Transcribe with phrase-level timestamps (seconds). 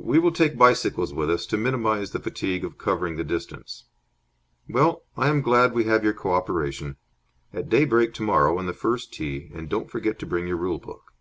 [0.00, 3.84] "We will take bicycles with us, to minimize the fatigue of covering the distance.
[4.68, 6.96] Well, I am glad that we have your co operation.
[7.52, 11.14] At daybreak tomorrow on the first tee, and don't forget to bring your rule book."